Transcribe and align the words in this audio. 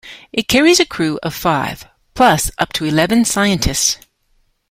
It 0.33 0.47
carries 0.47 0.79
a 0.79 0.85
crew 0.87 1.19
of 1.21 1.35
five, 1.35 1.85
plus 2.15 2.49
up 2.57 2.73
to 2.73 2.85
eleven 2.85 3.23
scientists. 3.23 3.99